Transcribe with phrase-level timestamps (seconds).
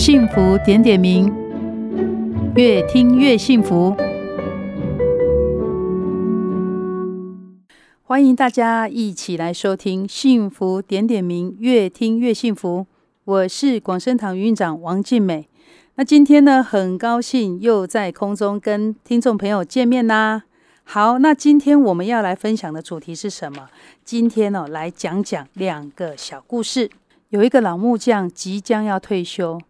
[0.00, 1.30] 幸福点点名，
[2.56, 3.94] 越听越幸福。
[8.04, 12.86] 欢迎大家一起来收听《幸福点点名》，越听越幸福。
[13.24, 15.46] 我是广生堂院长王静美。
[15.96, 20.44] 那今天呢，很高兴又在空中跟听众朋友见面啦。
[20.82, 23.68] 好，那今天我们要来分享的主题是什么？
[24.02, 26.90] 今天、哦，来讲讲两个小故事。
[27.28, 29.60] 有一个老木匠即将要退休，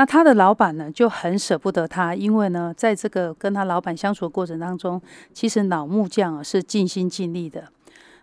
[0.00, 4.98] 那他的老板呢就很舍不得他，因为呢，在这个跟他老板相处的过程当中，
[5.34, 7.64] 其实老木匠啊是尽心尽力的。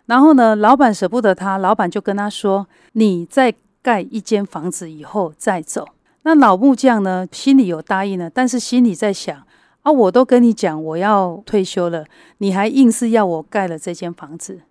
[0.06, 5.86] 然后呢，老板舍不得他，老板就跟他说：“你再盖一间房子以后再走。”
[6.22, 9.46] 那老木匠呢，心里有答应了，但是心里在想
[9.82, 12.04] ：“啊，我都跟你讲我要退休了，
[12.38, 14.62] 你还硬是要我盖了这间房子。”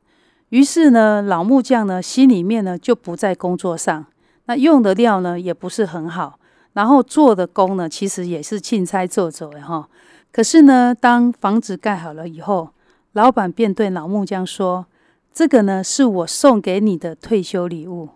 [0.52, 4.06] 于是呢，老木匠呢心里面呢就不在工作上，
[4.48, 6.38] 那用的料呢也不是很好，
[6.78, 9.90] 然后做的工呢其实也是钦差做做的哈。
[10.32, 12.70] 可是呢，当房子盖好了以后，
[13.14, 14.86] 老板便对老木匠说。
[15.34, 18.10] 这个呢，是我送给你的退休礼物。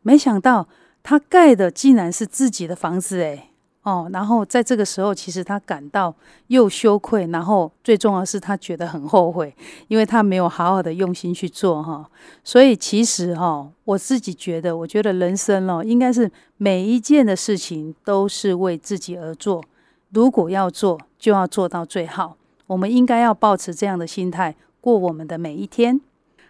[0.00, 0.66] 没想到
[1.02, 3.49] 他盖的竟然是自己的房子，诶
[3.82, 6.14] 哦，然后在这个时候，其实他感到
[6.48, 9.54] 又羞愧，然后最重要是他觉得很后悔，
[9.88, 12.08] 因为他没有好好的用心去做哈。
[12.44, 19.64] 所以其实哈，我自己觉得，我觉得人生哦，应该是每一件的事情都是为自己而做。
[20.10, 22.36] 如果要做，就要做到最好。
[22.66, 26.00] 我们应该要抱持这样的心态过我们的每一天。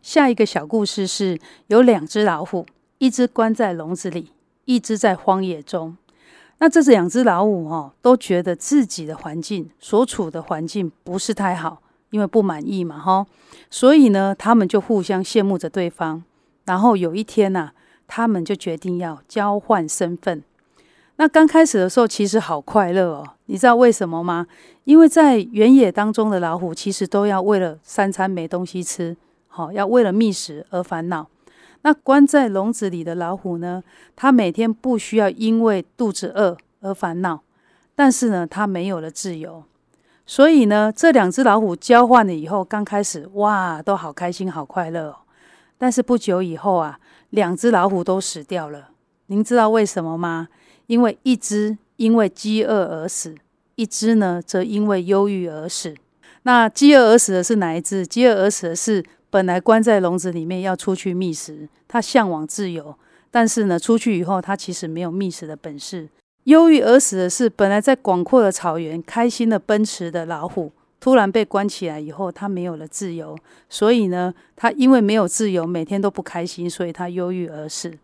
[0.02, 2.66] 下一个小故事是有两只老虎，
[2.98, 4.32] 一只关在笼子里，
[4.64, 5.96] 一只在荒野中。
[6.60, 11.80] 那这是两只老虎哦，都觉得自己的环境所处的环境不是太好，
[12.10, 13.26] 因为不满意嘛，哈。
[13.70, 16.22] 所以呢，他们就互相羡慕着对方。
[16.66, 17.70] 然后有一天呐，
[18.06, 20.42] 他们就决定要交换身份。
[21.16, 23.26] 那刚开始的时候，其实好快乐哦。
[23.46, 24.46] 你知道为什么吗？
[24.84, 29.16] 因为在原野当中的老虎，其实都要为了三餐没东西吃。
[29.48, 31.26] 好，要为了觅食而烦恼。
[31.82, 33.82] 那关在笼子里的老虎呢？
[34.14, 37.42] 它每天不需要因为肚子饿而烦恼，
[37.94, 39.64] 但是呢，它没有了自由。
[40.26, 45.16] 所以呢，这两只老虎交换了以后，刚开始哇，都好开心、好快乐哦。
[45.78, 48.90] 但是不久以后啊，两只老虎都死掉了。
[49.28, 50.48] 您知道为什么吗？
[50.86, 53.34] 因为一只因为饥饿而死，
[53.76, 55.94] 一只呢则因为忧郁而死。
[56.42, 58.06] 那饥饿而死的是哪一只？
[58.06, 59.02] 饥饿而死的是。
[59.30, 62.94] 本来关在笼子里面要出去觅食，他向往自由，
[63.30, 66.08] 但是呢，出去以后他其实没有觅食的本事。
[66.44, 77.96] 忧郁而死的是本来在广阔的草原开心的奔驰的老虎，突然被关起来以后，他没有了自由，所以呢，他因为没有自由，每天都不开心，所以他忧郁而死。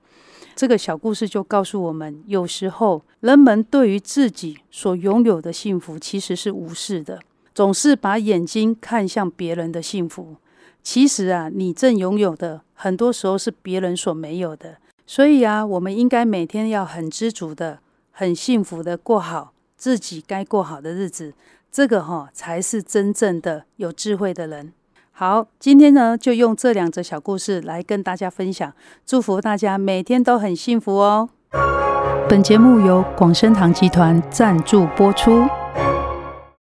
[0.54, 7.20] 这个小故事就告诉我们，有时候人们对于自己所拥有的幸福其实是无视的，
[7.56, 10.37] 总是把眼睛看向别人的幸福。
[10.83, 17.78] 其实啊，你正拥有的很多时候是别人所没有的，所以啊，我们应该每天要很知足的、
[18.11, 21.33] 很幸福的过好自己该过好的日子。
[21.72, 24.75] 这个哈、才是真正的有智慧的人。
[25.12, 28.71] 好，今天呢就用这两则小故事来跟大家分享，
[29.06, 31.31] 祝福大家每天都很幸福哦。
[32.28, 35.47] 本节目由广生堂集团赞助播出。